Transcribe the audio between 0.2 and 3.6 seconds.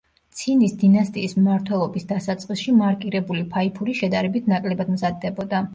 ცინის დინასტიის მმართველობის დასაწყისში მარკირებული